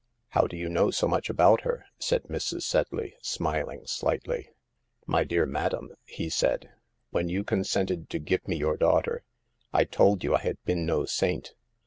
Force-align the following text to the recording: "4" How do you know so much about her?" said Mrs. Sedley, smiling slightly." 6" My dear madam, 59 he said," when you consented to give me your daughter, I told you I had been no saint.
"4" 0.29 0.29
How 0.41 0.47
do 0.47 0.57
you 0.57 0.67
know 0.67 0.89
so 0.89 1.07
much 1.07 1.29
about 1.29 1.61
her?" 1.61 1.85
said 1.99 2.23
Mrs. 2.23 2.63
Sedley, 2.63 3.13
smiling 3.21 3.85
slightly." 3.85 4.45
6" 4.45 4.51
My 5.05 5.23
dear 5.23 5.45
madam, 5.45 5.89
59 6.05 6.05
he 6.05 6.27
said," 6.31 6.69
when 7.11 7.29
you 7.29 7.43
consented 7.43 8.09
to 8.09 8.17
give 8.17 8.47
me 8.47 8.55
your 8.55 8.77
daughter, 8.77 9.21
I 9.71 9.83
told 9.83 10.23
you 10.23 10.33
I 10.33 10.39
had 10.39 10.57
been 10.65 10.87
no 10.87 11.05
saint. 11.05 11.53